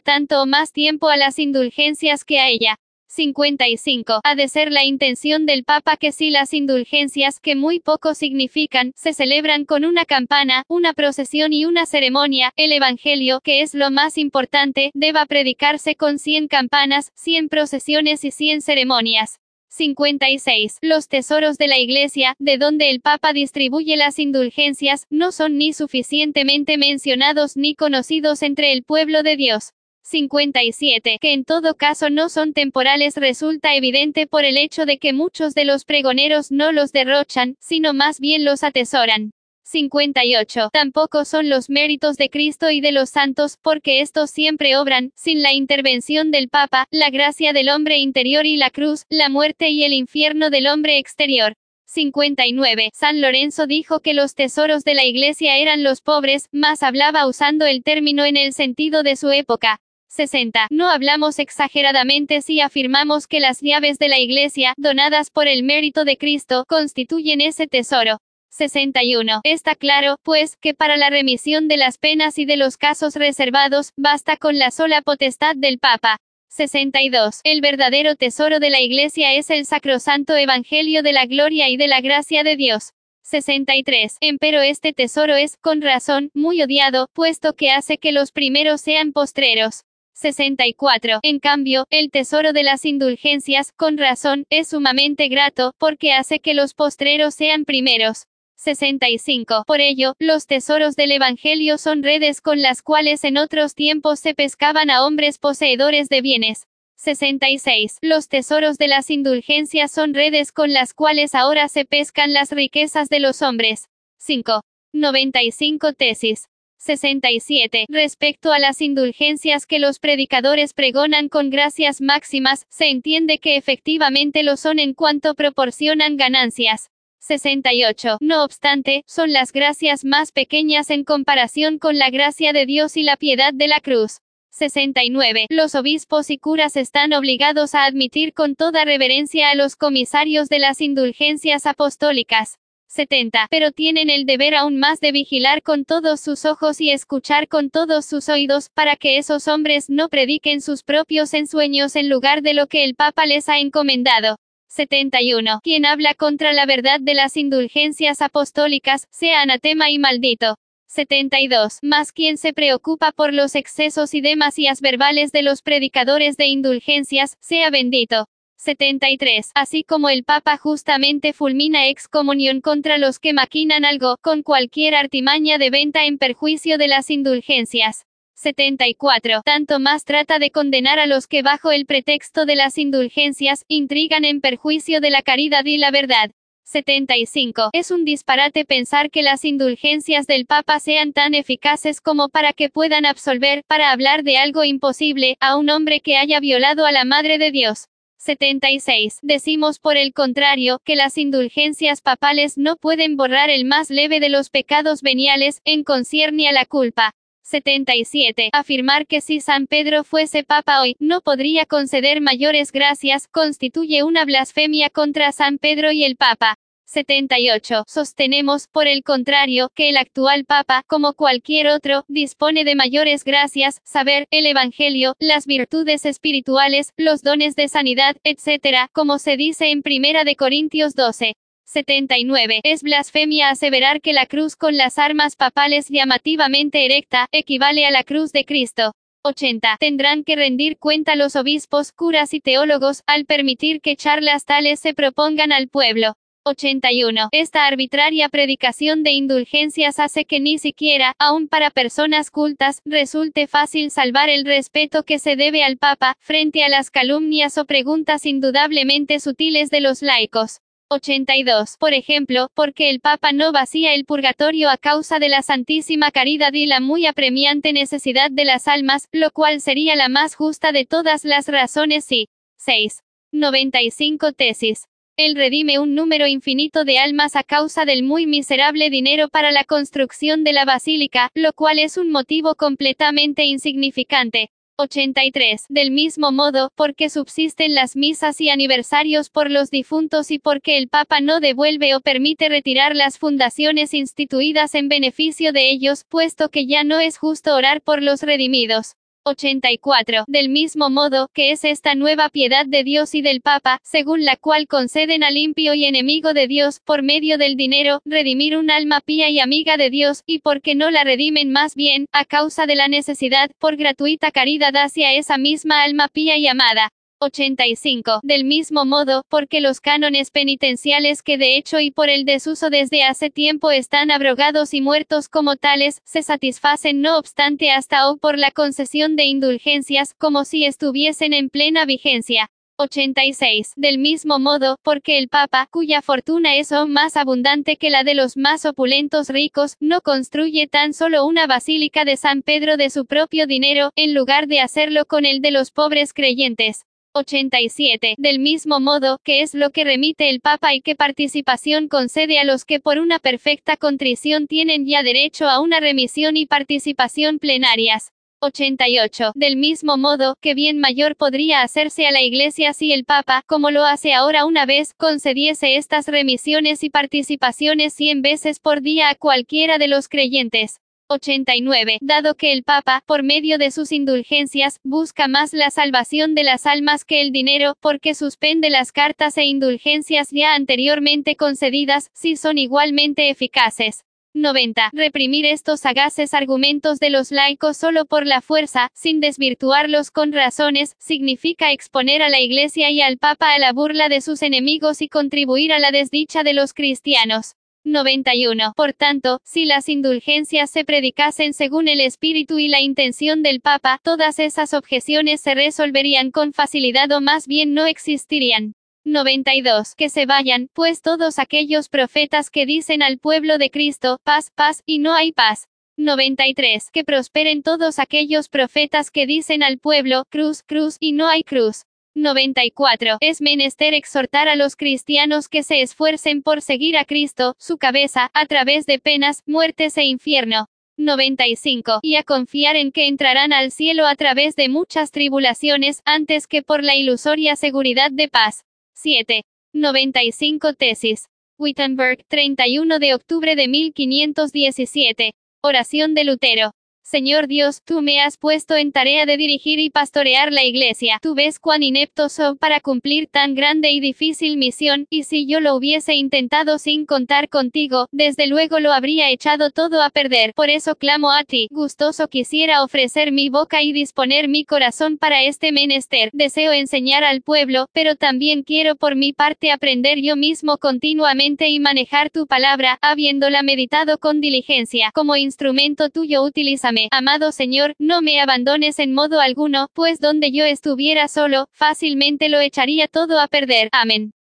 tanto 0.00 0.42
o 0.42 0.46
más 0.46 0.72
tiempo 0.72 1.08
a 1.08 1.16
las 1.16 1.38
indulgencias 1.38 2.26
que 2.26 2.38
a 2.38 2.48
ella. 2.48 2.78
55. 3.08 4.20
Ha 4.22 4.34
de 4.34 4.48
ser 4.48 4.70
la 4.70 4.84
intención 4.84 5.46
del 5.46 5.64
Papa 5.64 5.96
que 5.96 6.12
si 6.12 6.30
las 6.30 6.52
indulgencias, 6.52 7.40
que 7.40 7.56
muy 7.56 7.80
poco 7.80 8.14
significan, 8.14 8.92
se 8.94 9.12
celebran 9.14 9.64
con 9.64 9.84
una 9.84 10.04
campana, 10.04 10.64
una 10.68 10.92
procesión 10.92 11.52
y 11.52 11.64
una 11.64 11.86
ceremonia, 11.86 12.52
el 12.56 12.72
Evangelio, 12.72 13.40
que 13.40 13.62
es 13.62 13.74
lo 13.74 13.90
más 13.90 14.18
importante, 14.18 14.90
deba 14.94 15.26
predicarse 15.26 15.96
con 15.96 16.18
100 16.18 16.48
campanas, 16.48 17.10
100 17.14 17.48
procesiones 17.48 18.24
y 18.24 18.30
100 18.30 18.60
ceremonias. 18.60 19.40
56. 19.70 20.78
Los 20.80 21.08
tesoros 21.08 21.56
de 21.58 21.68
la 21.68 21.78
Iglesia, 21.78 22.34
de 22.38 22.58
donde 22.58 22.90
el 22.90 23.00
Papa 23.00 23.32
distribuye 23.32 23.96
las 23.96 24.18
indulgencias, 24.18 25.06
no 25.10 25.32
son 25.32 25.56
ni 25.56 25.72
suficientemente 25.72 26.78
mencionados 26.78 27.56
ni 27.56 27.74
conocidos 27.74 28.42
entre 28.42 28.72
el 28.72 28.82
pueblo 28.82 29.22
de 29.22 29.36
Dios. 29.36 29.72
57, 30.08 31.18
que 31.20 31.34
en 31.34 31.44
todo 31.44 31.74
caso 31.74 32.08
no 32.08 32.30
son 32.30 32.54
temporales 32.54 33.16
resulta 33.16 33.74
evidente 33.74 34.26
por 34.26 34.46
el 34.46 34.56
hecho 34.56 34.86
de 34.86 34.96
que 34.96 35.12
muchos 35.12 35.52
de 35.52 35.66
los 35.66 35.84
pregoneros 35.84 36.50
no 36.50 36.72
los 36.72 36.92
derrochan, 36.92 37.56
sino 37.60 37.92
más 37.92 38.18
bien 38.18 38.42
los 38.42 38.64
atesoran. 38.64 39.32
58. 39.64 40.70
Tampoco 40.72 41.26
son 41.26 41.50
los 41.50 41.68
méritos 41.68 42.16
de 42.16 42.30
Cristo 42.30 42.70
y 42.70 42.80
de 42.80 42.92
los 42.92 43.10
santos, 43.10 43.58
porque 43.60 44.00
estos 44.00 44.30
siempre 44.30 44.78
obran, 44.78 45.12
sin 45.14 45.42
la 45.42 45.52
intervención 45.52 46.30
del 46.30 46.48
Papa, 46.48 46.86
la 46.90 47.10
gracia 47.10 47.52
del 47.52 47.68
hombre 47.68 47.98
interior 47.98 48.46
y 48.46 48.56
la 48.56 48.70
cruz, 48.70 49.04
la 49.10 49.28
muerte 49.28 49.68
y 49.68 49.84
el 49.84 49.92
infierno 49.92 50.48
del 50.48 50.68
hombre 50.68 50.96
exterior. 50.96 51.52
59. 51.84 52.92
San 52.94 53.20
Lorenzo 53.20 53.66
dijo 53.66 54.00
que 54.00 54.14
los 54.14 54.34
tesoros 54.34 54.84
de 54.84 54.94
la 54.94 55.04
Iglesia 55.04 55.58
eran 55.58 55.82
los 55.82 56.00
pobres, 56.00 56.48
más 56.50 56.82
hablaba 56.82 57.26
usando 57.26 57.66
el 57.66 57.82
término 57.82 58.24
en 58.24 58.38
el 58.38 58.54
sentido 58.54 59.02
de 59.02 59.14
su 59.14 59.30
época. 59.30 59.80
60. 60.08 60.66
No 60.70 60.88
hablamos 60.88 61.38
exageradamente 61.38 62.42
si 62.42 62.60
afirmamos 62.60 63.26
que 63.26 63.40
las 63.40 63.60
llaves 63.60 63.98
de 63.98 64.08
la 64.08 64.18
Iglesia, 64.18 64.74
donadas 64.76 65.30
por 65.30 65.48
el 65.48 65.62
mérito 65.62 66.04
de 66.04 66.16
Cristo, 66.16 66.64
constituyen 66.66 67.40
ese 67.40 67.66
tesoro. 67.66 68.18
61. 68.50 69.42
Está 69.44 69.74
claro, 69.74 70.16
pues, 70.22 70.56
que 70.56 70.74
para 70.74 70.96
la 70.96 71.10
remisión 71.10 71.68
de 71.68 71.76
las 71.76 71.98
penas 71.98 72.38
y 72.38 72.44
de 72.44 72.56
los 72.56 72.76
casos 72.76 73.14
reservados, 73.14 73.92
basta 73.96 74.36
con 74.36 74.58
la 74.58 74.70
sola 74.70 75.02
potestad 75.02 75.54
del 75.54 75.78
Papa. 75.78 76.16
62. 76.48 77.40
El 77.44 77.60
verdadero 77.60 78.16
tesoro 78.16 78.58
de 78.58 78.70
la 78.70 78.80
Iglesia 78.80 79.34
es 79.34 79.50
el 79.50 79.66
sacrosanto 79.66 80.34
Evangelio 80.34 81.02
de 81.02 81.12
la 81.12 81.26
gloria 81.26 81.68
y 81.68 81.76
de 81.76 81.86
la 81.86 82.00
gracia 82.00 82.42
de 82.42 82.56
Dios. 82.56 82.94
63. 83.22 84.16
Empero 84.20 84.62
este 84.62 84.94
tesoro 84.94 85.36
es, 85.36 85.58
con 85.58 85.82
razón, 85.82 86.30
muy 86.32 86.62
odiado, 86.62 87.08
puesto 87.12 87.52
que 87.52 87.70
hace 87.70 87.98
que 87.98 88.10
los 88.10 88.32
primeros 88.32 88.80
sean 88.80 89.12
postreros. 89.12 89.84
64. 90.18 91.20
En 91.22 91.38
cambio, 91.38 91.86
el 91.90 92.10
tesoro 92.10 92.52
de 92.52 92.64
las 92.64 92.84
indulgencias, 92.84 93.70
con 93.70 93.96
razón, 93.96 94.46
es 94.50 94.68
sumamente 94.68 95.28
grato, 95.28 95.74
porque 95.78 96.12
hace 96.12 96.40
que 96.40 96.54
los 96.54 96.74
postreros 96.74 97.34
sean 97.34 97.64
primeros. 97.64 98.24
65. 98.56 99.62
Por 99.64 99.80
ello, 99.80 100.14
los 100.18 100.48
tesoros 100.48 100.96
del 100.96 101.12
Evangelio 101.12 101.78
son 101.78 102.02
redes 102.02 102.40
con 102.40 102.60
las 102.60 102.82
cuales 102.82 103.22
en 103.22 103.38
otros 103.38 103.76
tiempos 103.76 104.18
se 104.18 104.34
pescaban 104.34 104.90
a 104.90 105.06
hombres 105.06 105.38
poseedores 105.38 106.08
de 106.08 106.20
bienes. 106.20 106.66
66. 106.96 107.98
Los 108.02 108.28
tesoros 108.28 108.76
de 108.76 108.88
las 108.88 109.10
indulgencias 109.10 109.92
son 109.92 110.14
redes 110.14 110.50
con 110.50 110.72
las 110.72 110.94
cuales 110.94 111.36
ahora 111.36 111.68
se 111.68 111.84
pescan 111.84 112.32
las 112.32 112.50
riquezas 112.50 113.08
de 113.08 113.20
los 113.20 113.40
hombres. 113.40 113.88
5. 114.18 114.62
95 114.92 115.92
tesis. 115.92 116.48
67. 116.78 117.86
Respecto 117.88 118.52
a 118.52 118.58
las 118.58 118.80
indulgencias 118.80 119.66
que 119.66 119.78
los 119.78 119.98
predicadores 119.98 120.74
pregonan 120.74 121.28
con 121.28 121.50
gracias 121.50 122.00
máximas, 122.00 122.66
se 122.70 122.88
entiende 122.88 123.38
que 123.38 123.56
efectivamente 123.56 124.42
lo 124.42 124.56
son 124.56 124.78
en 124.78 124.94
cuanto 124.94 125.34
proporcionan 125.34 126.16
ganancias. 126.16 126.90
68. 127.20 128.18
No 128.20 128.44
obstante, 128.44 129.02
son 129.06 129.32
las 129.32 129.52
gracias 129.52 130.04
más 130.04 130.32
pequeñas 130.32 130.90
en 130.90 131.04
comparación 131.04 131.78
con 131.78 131.98
la 131.98 132.10
gracia 132.10 132.52
de 132.52 132.64
Dios 132.64 132.96
y 132.96 133.02
la 133.02 133.16
piedad 133.16 133.52
de 133.52 133.68
la 133.68 133.80
cruz. 133.80 134.20
69. 134.50 135.46
Los 135.50 135.74
obispos 135.74 136.30
y 136.30 136.38
curas 136.38 136.76
están 136.76 137.12
obligados 137.12 137.74
a 137.74 137.84
admitir 137.84 138.32
con 138.32 138.54
toda 138.54 138.84
reverencia 138.84 139.50
a 139.50 139.54
los 139.54 139.76
comisarios 139.76 140.48
de 140.48 140.58
las 140.58 140.80
indulgencias 140.80 141.66
apostólicas. 141.66 142.58
70. 142.88 143.46
Pero 143.50 143.70
tienen 143.70 144.10
el 144.10 144.24
deber 144.24 144.54
aún 144.54 144.78
más 144.78 145.00
de 145.00 145.12
vigilar 145.12 145.62
con 145.62 145.84
todos 145.84 146.20
sus 146.20 146.44
ojos 146.44 146.80
y 146.80 146.90
escuchar 146.90 147.48
con 147.48 147.70
todos 147.70 148.06
sus 148.06 148.28
oídos, 148.28 148.70
para 148.70 148.96
que 148.96 149.18
esos 149.18 149.46
hombres 149.46 149.88
no 149.88 150.08
prediquen 150.08 150.60
sus 150.60 150.82
propios 150.82 151.34
ensueños 151.34 151.96
en 151.96 152.08
lugar 152.08 152.42
de 152.42 152.54
lo 152.54 152.66
que 152.66 152.84
el 152.84 152.94
Papa 152.94 153.26
les 153.26 153.48
ha 153.48 153.58
encomendado. 153.58 154.38
71. 154.68 155.60
Quien 155.62 155.86
habla 155.86 156.14
contra 156.14 156.52
la 156.52 156.66
verdad 156.66 157.00
de 157.00 157.14
las 157.14 157.36
indulgencias 157.36 158.20
apostólicas, 158.22 159.06
sea 159.10 159.42
anatema 159.42 159.90
y 159.90 159.98
maldito. 159.98 160.56
72. 160.88 161.78
Más 161.82 162.12
quien 162.12 162.38
se 162.38 162.52
preocupa 162.52 163.12
por 163.12 163.34
los 163.34 163.54
excesos 163.54 164.14
y 164.14 164.20
demasías 164.20 164.80
verbales 164.80 165.32
de 165.32 165.42
los 165.42 165.62
predicadores 165.62 166.36
de 166.36 166.46
indulgencias, 166.46 167.36
sea 167.40 167.70
bendito. 167.70 168.26
73. 168.58 169.52
Así 169.54 169.84
como 169.84 170.08
el 170.08 170.24
Papa 170.24 170.56
justamente 170.56 171.32
fulmina 171.32 171.86
excomunión 171.86 172.60
contra 172.60 172.98
los 172.98 173.20
que 173.20 173.32
maquinan 173.32 173.84
algo, 173.84 174.16
con 174.20 174.42
cualquier 174.42 174.96
artimaña 174.96 175.58
de 175.58 175.70
venta 175.70 176.06
en 176.06 176.18
perjuicio 176.18 176.76
de 176.76 176.88
las 176.88 177.08
indulgencias. 177.10 178.04
74. 178.34 179.42
Tanto 179.44 179.78
más 179.78 180.04
trata 180.04 180.40
de 180.40 180.50
condenar 180.50 180.98
a 180.98 181.06
los 181.06 181.28
que 181.28 181.42
bajo 181.42 181.70
el 181.70 181.86
pretexto 181.86 182.46
de 182.46 182.56
las 182.56 182.78
indulgencias, 182.78 183.64
intrigan 183.68 184.24
en 184.24 184.40
perjuicio 184.40 185.00
de 185.00 185.10
la 185.10 185.22
caridad 185.22 185.64
y 185.64 185.76
la 185.76 185.92
verdad. 185.92 186.32
75. 186.64 187.70
Es 187.72 187.92
un 187.92 188.04
disparate 188.04 188.64
pensar 188.64 189.10
que 189.10 189.22
las 189.22 189.44
indulgencias 189.44 190.26
del 190.26 190.46
Papa 190.46 190.80
sean 190.80 191.12
tan 191.12 191.34
eficaces 191.34 192.00
como 192.00 192.28
para 192.28 192.52
que 192.52 192.70
puedan 192.70 193.06
absolver, 193.06 193.62
para 193.68 193.92
hablar 193.92 194.24
de 194.24 194.36
algo 194.36 194.64
imposible, 194.64 195.36
a 195.38 195.56
un 195.56 195.70
hombre 195.70 196.00
que 196.00 196.16
haya 196.16 196.40
violado 196.40 196.86
a 196.86 196.92
la 196.92 197.04
Madre 197.04 197.38
de 197.38 197.52
Dios. 197.52 197.86
76. 198.18 199.20
Decimos 199.22 199.78
por 199.78 199.96
el 199.96 200.12
contrario, 200.12 200.80
que 200.84 200.96
las 200.96 201.18
indulgencias 201.18 202.02
papales 202.02 202.58
no 202.58 202.76
pueden 202.76 203.16
borrar 203.16 203.48
el 203.48 203.64
más 203.64 203.90
leve 203.90 204.20
de 204.20 204.28
los 204.28 204.50
pecados 204.50 205.02
veniales, 205.02 205.60
en 205.64 205.84
concierne 205.84 206.48
a 206.48 206.52
la 206.52 206.66
culpa. 206.66 207.12
77. 207.42 208.50
Afirmar 208.52 209.06
que 209.06 209.20
si 209.22 209.40
San 209.40 209.66
Pedro 209.66 210.04
fuese 210.04 210.44
papa 210.44 210.82
hoy, 210.82 210.96
no 210.98 211.22
podría 211.22 211.64
conceder 211.64 212.20
mayores 212.20 212.72
gracias, 212.72 213.26
constituye 213.28 214.02
una 214.02 214.24
blasfemia 214.24 214.90
contra 214.90 215.32
San 215.32 215.56
Pedro 215.58 215.92
y 215.92 216.04
el 216.04 216.16
papa. 216.16 216.56
78. 216.88 217.84
Sostenemos, 217.86 218.66
por 218.66 218.86
el 218.86 219.02
contrario, 219.02 219.70
que 219.74 219.90
el 219.90 219.98
actual 219.98 220.46
Papa, 220.46 220.82
como 220.86 221.12
cualquier 221.12 221.68
otro, 221.68 222.04
dispone 222.08 222.64
de 222.64 222.74
mayores 222.74 223.24
gracias, 223.24 223.80
saber, 223.84 224.26
el 224.30 224.46
Evangelio, 224.46 225.14
las 225.18 225.46
virtudes 225.46 226.06
espirituales, 226.06 226.92
los 226.96 227.22
dones 227.22 227.56
de 227.56 227.68
sanidad, 227.68 228.16
etc., 228.24 228.88
como 228.92 229.18
se 229.18 229.36
dice 229.36 229.70
en 229.70 229.82
Primera 229.82 230.24
de 230.24 230.34
Corintios 230.34 230.94
12. 230.94 231.34
79. 231.66 232.60
Es 232.62 232.82
blasfemia 232.82 233.50
aseverar 233.50 234.00
que 234.00 234.14
la 234.14 234.24
cruz 234.24 234.56
con 234.56 234.78
las 234.78 234.98
armas 234.98 235.36
papales 235.36 235.88
llamativamente 235.90 236.86
erecta, 236.86 237.26
equivale 237.30 237.84
a 237.84 237.90
la 237.90 238.04
cruz 238.04 238.32
de 238.32 238.46
Cristo. 238.46 238.94
80. 239.24 239.76
Tendrán 239.78 240.24
que 240.24 240.36
rendir 240.36 240.78
cuenta 240.78 241.16
los 241.16 241.36
obispos, 241.36 241.92
curas 241.92 242.32
y 242.32 242.40
teólogos, 242.40 243.02
al 243.06 243.26
permitir 243.26 243.82
que 243.82 243.96
charlas 243.96 244.46
tales 244.46 244.80
se 244.80 244.94
propongan 244.94 245.52
al 245.52 245.68
pueblo. 245.68 246.14
81. 246.44 247.28
Esta 247.32 247.66
arbitraria 247.66 248.28
predicación 248.28 249.02
de 249.02 249.12
indulgencias 249.12 249.98
hace 249.98 250.24
que 250.24 250.40
ni 250.40 250.58
siquiera, 250.58 251.14
aun 251.18 251.48
para 251.48 251.70
personas 251.70 252.30
cultas, 252.30 252.80
resulte 252.84 253.46
fácil 253.46 253.90
salvar 253.90 254.28
el 254.28 254.44
respeto 254.44 255.02
que 255.02 255.18
se 255.18 255.36
debe 255.36 255.64
al 255.64 255.76
Papa, 255.76 256.16
frente 256.20 256.64
a 256.64 256.68
las 256.68 256.90
calumnias 256.90 257.58
o 257.58 257.64
preguntas 257.64 258.26
indudablemente 258.26 259.20
sutiles 259.20 259.70
de 259.70 259.80
los 259.80 260.02
laicos. 260.02 260.60
82. 260.90 261.76
Por 261.78 261.92
ejemplo, 261.92 262.48
porque 262.54 262.88
el 262.88 263.00
Papa 263.00 263.32
no 263.32 263.52
vacía 263.52 263.92
el 263.94 264.04
purgatorio 264.06 264.70
a 264.70 264.78
causa 264.78 265.18
de 265.18 265.28
la 265.28 265.42
santísima 265.42 266.10
caridad 266.10 266.52
y 266.54 266.66
la 266.66 266.80
muy 266.80 267.06
apremiante 267.06 267.72
necesidad 267.72 268.30
de 268.30 268.44
las 268.46 268.68
almas, 268.68 269.08
lo 269.12 269.30
cual 269.30 269.60
sería 269.60 269.96
la 269.96 270.08
más 270.08 270.34
justa 270.34 270.72
de 270.72 270.86
todas 270.86 271.24
las 271.24 271.48
razones 271.48 272.10
y 272.10 272.28
6. 272.58 273.02
95 273.32 274.32
tesis. 274.32 274.88
Él 275.18 275.34
redime 275.34 275.80
un 275.80 275.96
número 275.96 276.28
infinito 276.28 276.84
de 276.84 277.00
almas 277.00 277.34
a 277.34 277.42
causa 277.42 277.84
del 277.84 278.04
muy 278.04 278.28
miserable 278.28 278.88
dinero 278.88 279.28
para 279.28 279.50
la 279.50 279.64
construcción 279.64 280.44
de 280.44 280.52
la 280.52 280.64
basílica, 280.64 281.32
lo 281.34 281.52
cual 281.54 281.80
es 281.80 281.96
un 281.96 282.12
motivo 282.12 282.54
completamente 282.54 283.44
insignificante. 283.44 284.52
83. 284.76 285.64
Del 285.68 285.90
mismo 285.90 286.30
modo, 286.30 286.70
porque 286.76 287.10
subsisten 287.10 287.74
las 287.74 287.96
misas 287.96 288.40
y 288.40 288.48
aniversarios 288.48 289.28
por 289.28 289.50
los 289.50 289.70
difuntos 289.70 290.30
y 290.30 290.38
porque 290.38 290.78
el 290.78 290.86
Papa 290.86 291.20
no 291.20 291.40
devuelve 291.40 291.96
o 291.96 292.00
permite 292.00 292.48
retirar 292.48 292.94
las 292.94 293.18
fundaciones 293.18 293.94
instituidas 293.94 294.76
en 294.76 294.88
beneficio 294.88 295.50
de 295.50 295.68
ellos, 295.68 296.04
puesto 296.08 296.48
que 296.48 296.68
ya 296.68 296.84
no 296.84 297.00
es 297.00 297.18
justo 297.18 297.56
orar 297.56 297.82
por 297.82 298.04
los 298.04 298.22
redimidos. 298.22 298.97
84. 299.24 300.24
Del 300.26 300.48
mismo 300.48 300.90
modo, 300.90 301.28
que 301.32 301.50
es 301.50 301.64
esta 301.64 301.94
nueva 301.94 302.28
piedad 302.28 302.66
de 302.66 302.84
Dios 302.84 303.14
y 303.14 303.22
del 303.22 303.40
Papa, 303.40 303.78
según 303.82 304.24
la 304.24 304.36
cual 304.36 304.66
conceden 304.66 305.24
al 305.24 305.34
limpio 305.34 305.74
y 305.74 305.84
enemigo 305.84 306.32
de 306.32 306.46
Dios, 306.46 306.80
por 306.84 307.02
medio 307.02 307.38
del 307.38 307.56
dinero, 307.56 308.00
redimir 308.04 308.56
un 308.56 308.70
alma 308.70 309.00
pía 309.00 309.30
y 309.30 309.40
amiga 309.40 309.76
de 309.76 309.90
Dios, 309.90 310.22
y 310.26 310.40
porque 310.40 310.74
no 310.74 310.90
la 310.90 311.04
redimen 311.04 311.50
más 311.50 311.74
bien, 311.74 312.06
a 312.12 312.24
causa 312.24 312.66
de 312.66 312.76
la 312.76 312.88
necesidad, 312.88 313.50
por 313.58 313.76
gratuita 313.76 314.30
caridad 314.30 314.74
hacia 314.76 315.14
esa 315.14 315.38
misma 315.38 315.82
alma 315.82 316.08
pía 316.08 316.36
y 316.36 316.46
amada. 316.46 316.90
85. 317.20 318.20
Del 318.22 318.44
mismo 318.44 318.84
modo, 318.84 319.24
porque 319.28 319.60
los 319.60 319.80
cánones 319.80 320.30
penitenciales 320.30 321.22
que 321.22 321.38
de 321.38 321.56
hecho 321.56 321.80
y 321.80 321.90
por 321.90 322.08
el 322.08 322.24
desuso 322.24 322.70
desde 322.70 323.04
hace 323.04 323.30
tiempo 323.30 323.70
están 323.70 324.10
abrogados 324.10 324.74
y 324.74 324.80
muertos 324.80 325.28
como 325.28 325.56
tales, 325.56 326.00
se 326.04 326.22
satisfacen 326.22 327.00
no 327.00 327.18
obstante 327.18 327.70
hasta 327.70 328.10
o 328.10 328.16
por 328.16 328.38
la 328.38 328.50
concesión 328.50 329.16
de 329.16 329.24
indulgencias, 329.24 330.14
como 330.14 330.44
si 330.44 330.64
estuviesen 330.64 331.32
en 331.32 331.50
plena 331.50 331.84
vigencia. 331.84 332.50
86. 332.78 333.72
Del 333.74 333.98
mismo 333.98 334.38
modo, 334.38 334.78
porque 334.84 335.18
el 335.18 335.28
Papa, 335.28 335.66
cuya 335.70 336.00
fortuna 336.00 336.54
es 336.54 336.70
aún 336.70 336.92
más 336.92 337.16
abundante 337.16 337.76
que 337.76 337.90
la 337.90 338.04
de 338.04 338.14
los 338.14 338.36
más 338.36 338.64
opulentos 338.64 339.28
ricos, 339.28 339.74
no 339.80 340.00
construye 340.00 340.68
tan 340.68 340.94
solo 340.94 341.26
una 341.26 341.48
basílica 341.48 342.04
de 342.04 342.16
San 342.16 342.42
Pedro 342.42 342.76
de 342.76 342.90
su 342.90 343.04
propio 343.04 343.46
dinero, 343.48 343.90
en 343.96 344.14
lugar 344.14 344.46
de 344.46 344.60
hacerlo 344.60 345.06
con 345.06 345.26
el 345.26 345.40
de 345.40 345.50
los 345.50 345.72
pobres 345.72 346.12
creyentes. 346.12 346.84
87. 347.12 348.14
Del 348.18 348.38
mismo 348.38 348.80
modo, 348.80 349.18
que 349.24 349.42
es 349.42 349.54
lo 349.54 349.70
que 349.70 349.84
remite 349.84 350.28
el 350.28 350.40
Papa 350.40 350.74
y 350.74 350.80
qué 350.80 350.94
participación 350.94 351.88
concede 351.88 352.38
a 352.38 352.44
los 352.44 352.64
que 352.64 352.80
por 352.80 352.98
una 352.98 353.18
perfecta 353.18 353.76
contrición 353.76 354.46
tienen 354.46 354.86
ya 354.86 355.02
derecho 355.02 355.48
a 355.48 355.60
una 355.60 355.80
remisión 355.80 356.36
y 356.36 356.46
participación 356.46 357.38
plenarias. 357.38 358.12
88. 358.40 359.32
Del 359.34 359.56
mismo 359.56 359.96
modo, 359.96 360.36
que 360.40 360.54
bien 360.54 360.78
mayor 360.78 361.16
podría 361.16 361.62
hacerse 361.62 362.06
a 362.06 362.12
la 362.12 362.22
Iglesia 362.22 362.72
si 362.72 362.92
el 362.92 363.04
Papa, 363.04 363.42
como 363.46 363.70
lo 363.70 363.84
hace 363.84 364.14
ahora 364.14 364.44
una 364.44 364.64
vez, 364.64 364.94
concediese 364.94 365.76
estas 365.76 366.06
remisiones 366.06 366.84
y 366.84 366.90
participaciones 366.90 367.94
cien 367.94 368.22
veces 368.22 368.60
por 368.60 368.80
día 368.80 369.10
a 369.10 369.14
cualquiera 369.16 369.78
de 369.78 369.88
los 369.88 370.08
creyentes. 370.08 370.80
89. 371.08 371.98
Dado 372.00 372.34
que 372.34 372.52
el 372.52 372.62
Papa, 372.62 373.02
por 373.06 373.22
medio 373.22 373.58
de 373.58 373.70
sus 373.70 373.92
indulgencias, 373.92 374.78
busca 374.84 375.28
más 375.28 375.52
la 375.52 375.70
salvación 375.70 376.34
de 376.34 376.44
las 376.44 376.66
almas 376.66 377.04
que 377.04 377.20
el 377.20 377.32
dinero, 377.32 377.76
porque 377.80 378.14
suspende 378.14 378.70
las 378.70 378.92
cartas 378.92 379.38
e 379.38 379.44
indulgencias 379.44 380.28
ya 380.30 380.54
anteriormente 380.54 381.36
concedidas, 381.36 382.10
si 382.14 382.36
son 382.36 382.58
igualmente 382.58 383.30
eficaces. 383.30 384.04
90. 384.34 384.90
Reprimir 384.92 385.46
estos 385.46 385.80
sagaces 385.80 386.34
argumentos 386.34 387.00
de 387.00 387.10
los 387.10 387.30
laicos 387.32 387.76
solo 387.76 388.04
por 388.04 388.26
la 388.26 388.40
fuerza, 388.40 388.90
sin 388.94 389.20
desvirtuarlos 389.20 390.10
con 390.10 390.32
razones, 390.32 390.94
significa 390.98 391.72
exponer 391.72 392.22
a 392.22 392.28
la 392.28 392.40
Iglesia 392.40 392.90
y 392.90 393.00
al 393.00 393.18
Papa 393.18 393.54
a 393.54 393.58
la 393.58 393.72
burla 393.72 394.08
de 394.08 394.20
sus 394.20 394.42
enemigos 394.42 395.02
y 395.02 395.08
contribuir 395.08 395.72
a 395.72 395.78
la 395.78 395.90
desdicha 395.90 396.42
de 396.44 396.54
los 396.54 396.72
cristianos. 396.72 397.57
91. 397.88 398.74
Por 398.76 398.92
tanto, 398.92 399.40
si 399.44 399.64
las 399.64 399.88
indulgencias 399.88 400.70
se 400.70 400.84
predicasen 400.84 401.52
según 401.52 401.88
el 401.88 402.00
espíritu 402.00 402.58
y 402.58 402.68
la 402.68 402.80
intención 402.80 403.42
del 403.42 403.60
Papa, 403.60 403.98
todas 404.02 404.38
esas 404.38 404.74
objeciones 404.74 405.40
se 405.40 405.54
resolverían 405.54 406.30
con 406.30 406.52
facilidad 406.52 407.10
o 407.12 407.20
más 407.20 407.46
bien 407.46 407.74
no 407.74 407.86
existirían. 407.86 408.74
92. 409.04 409.94
Que 409.94 410.08
se 410.10 410.26
vayan, 410.26 410.68
pues 410.74 411.02
todos 411.02 411.38
aquellos 411.38 411.88
profetas 411.88 412.50
que 412.50 412.66
dicen 412.66 413.02
al 413.02 413.18
pueblo 413.18 413.58
de 413.58 413.70
Cristo, 413.70 414.18
paz, 414.22 414.50
paz, 414.54 414.82
y 414.86 414.98
no 414.98 415.14
hay 415.14 415.32
paz. 415.32 415.66
93. 415.96 416.90
Que 416.92 417.04
prosperen 417.04 417.62
todos 417.62 417.98
aquellos 417.98 418.48
profetas 418.48 419.10
que 419.10 419.26
dicen 419.26 419.62
al 419.62 419.78
pueblo, 419.78 420.24
cruz, 420.30 420.62
cruz, 420.62 420.96
y 421.00 421.12
no 421.12 421.26
hay 421.26 421.42
cruz. 421.42 421.87
94. 422.18 423.18
Es 423.20 423.40
menester 423.40 423.94
exhortar 423.94 424.48
a 424.48 424.56
los 424.56 424.76
cristianos 424.76 425.48
que 425.48 425.62
se 425.62 425.80
esfuercen 425.82 426.42
por 426.42 426.62
seguir 426.62 426.96
a 426.96 427.04
Cristo, 427.04 427.54
su 427.58 427.78
cabeza, 427.78 428.30
a 428.34 428.46
través 428.46 428.86
de 428.86 428.98
penas, 428.98 429.42
muertes 429.46 429.96
e 429.96 430.04
infierno. 430.04 430.66
95. 430.96 432.00
Y 432.02 432.16
a 432.16 432.24
confiar 432.24 432.74
en 432.74 432.90
que 432.90 433.06
entrarán 433.06 433.52
al 433.52 433.70
cielo 433.70 434.06
a 434.06 434.16
través 434.16 434.56
de 434.56 434.68
muchas 434.68 435.12
tribulaciones, 435.12 436.02
antes 436.04 436.48
que 436.48 436.62
por 436.62 436.82
la 436.82 436.96
ilusoria 436.96 437.54
seguridad 437.54 438.10
de 438.10 438.28
paz. 438.28 438.64
7. 438.94 439.44
95 439.72 440.74
tesis. 440.74 441.28
Wittenberg, 441.56 442.24
31 442.26 442.98
de 442.98 443.14
octubre 443.14 443.54
de 443.54 443.68
1517. 443.68 445.34
Oración 445.62 446.14
de 446.14 446.24
Lutero. 446.24 446.72
Señor 447.10 447.46
Dios, 447.46 447.80
tú 447.86 448.02
me 448.02 448.20
has 448.20 448.36
puesto 448.36 448.76
en 448.76 448.92
tarea 448.92 449.24
de 449.24 449.38
dirigir 449.38 449.78
y 449.80 449.88
pastorear 449.88 450.52
la 450.52 450.64
iglesia. 450.64 451.18
Tú 451.22 451.34
ves 451.34 451.58
cuán 451.58 451.82
inepto 451.82 452.28
soy 452.28 452.54
para 452.56 452.80
cumplir 452.80 453.28
tan 453.28 453.54
grande 453.54 453.90
y 453.92 453.98
difícil 453.98 454.58
misión, 454.58 455.06
y 455.08 455.22
si 455.22 455.46
yo 455.46 455.60
lo 455.60 455.74
hubiese 455.74 456.16
intentado 456.16 456.78
sin 456.78 457.06
contar 457.06 457.48
contigo, 457.48 458.08
desde 458.12 458.46
luego 458.46 458.78
lo 458.78 458.92
habría 458.92 459.30
echado 459.30 459.70
todo 459.70 460.02
a 460.02 460.10
perder. 460.10 460.52
Por 460.52 460.68
eso 460.68 460.96
clamo 460.96 461.32
a 461.32 461.44
ti, 461.44 461.68
gustoso 461.70 462.28
quisiera 462.28 462.84
ofrecer 462.84 463.32
mi 463.32 463.48
boca 463.48 463.82
y 463.82 463.94
disponer 463.94 464.46
mi 464.46 464.66
corazón 464.66 465.16
para 465.16 465.44
este 465.44 465.72
menester. 465.72 466.28
Deseo 466.34 466.72
enseñar 466.72 467.24
al 467.24 467.40
pueblo, 467.40 467.86
pero 467.94 468.16
también 468.16 468.64
quiero 468.64 468.96
por 468.96 469.16
mi 469.16 469.32
parte 469.32 469.70
aprender 469.70 470.20
yo 470.20 470.36
mismo 470.36 470.76
continuamente 470.76 471.68
y 471.70 471.80
manejar 471.80 472.28
tu 472.28 472.46
palabra, 472.46 472.98
habiéndola 473.00 473.62
meditado 473.62 474.18
con 474.18 474.42
diligencia. 474.42 475.10
Como 475.14 475.36
instrumento 475.36 476.10
tuyo 476.10 476.42
utilízame 476.42 476.97
amado 477.10 477.52
Señor, 477.52 477.94
no 477.98 478.22
me 478.22 478.40
abandones 478.40 478.98
en 478.98 479.14
modo 479.14 479.40
alguno, 479.40 479.88
pues 479.94 480.18
donde 480.18 480.50
yo 480.50 480.64
estuviera 480.64 481.28
solo, 481.28 481.66
fácilmente 481.72 482.48
lo 482.48 482.60
echaría 482.60 483.06
todo 483.06 483.38
a 483.38 483.46
perder. 483.46 483.88
Amén. 483.92 484.32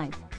Life. 0.00 0.29